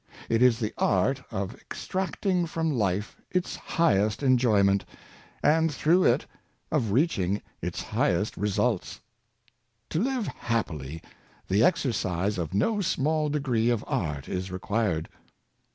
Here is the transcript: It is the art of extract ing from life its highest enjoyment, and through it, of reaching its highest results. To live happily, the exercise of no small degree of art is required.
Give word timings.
It 0.29 0.41
is 0.41 0.57
the 0.57 0.73
art 0.79 1.21
of 1.29 1.53
extract 1.53 2.25
ing 2.25 2.47
from 2.47 2.71
life 2.71 3.17
its 3.29 3.55
highest 3.55 4.23
enjoyment, 4.23 4.83
and 5.43 5.71
through 5.71 6.05
it, 6.05 6.25
of 6.71 6.89
reaching 6.91 7.39
its 7.61 7.83
highest 7.83 8.35
results. 8.35 9.01
To 9.91 9.99
live 10.01 10.25
happily, 10.25 11.03
the 11.47 11.63
exercise 11.63 12.39
of 12.39 12.51
no 12.51 12.81
small 12.81 13.29
degree 13.29 13.69
of 13.69 13.83
art 13.87 14.27
is 14.27 14.49
required. 14.49 15.07